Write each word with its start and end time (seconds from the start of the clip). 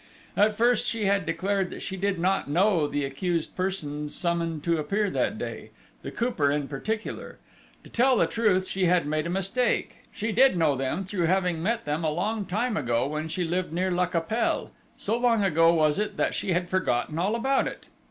At 0.35 0.57
first, 0.57 0.87
she 0.87 1.05
had 1.05 1.27
declared 1.27 1.69
that 1.69 1.83
she 1.83 1.95
did 1.95 2.17
not 2.17 2.49
know 2.49 2.87
the 2.87 3.05
accused 3.05 3.55
persons 3.55 4.15
summoned 4.15 4.63
to 4.63 4.79
appear 4.79 5.11
that 5.11 5.37
day, 5.37 5.69
the 6.01 6.09
Cooper 6.09 6.49
in 6.51 6.67
particular; 6.67 7.37
to 7.83 7.89
tell 7.91 8.17
the 8.17 8.25
truth, 8.25 8.67
she 8.67 8.85
had 8.85 9.05
made 9.05 9.27
a 9.27 9.29
mistake; 9.29 9.97
she 10.11 10.31
did 10.31 10.57
know 10.57 10.75
them, 10.75 11.03
through 11.05 11.27
having 11.27 11.61
met 11.61 11.85
them 11.85 12.03
a 12.03 12.09
long 12.09 12.47
time 12.47 12.75
ago, 12.77 13.05
when 13.05 13.27
she 13.27 13.43
lived 13.43 13.71
near 13.73 13.91
la 13.91 14.07
Capelle; 14.07 14.71
so 14.97 15.15
long 15.15 15.43
ago 15.43 15.71
was 15.71 15.99
it 15.99 16.17
that 16.17 16.33
she 16.33 16.51
had 16.51 16.67
forgotten 16.67 17.19
all 17.19 17.35
about 17.35 17.67
it! 17.67 17.85